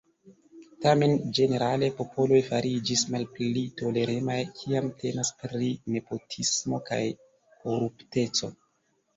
[0.83, 7.01] Tamen ĝenerale popoloj fariĝis malpli toleremaj, kiam temas pri nepotismo kaj
[7.61, 8.55] korupteco.